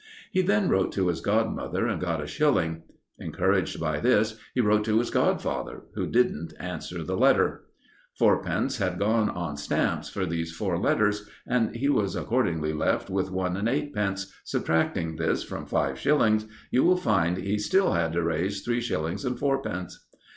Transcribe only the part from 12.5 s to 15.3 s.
left with one and eightpence. Subtracting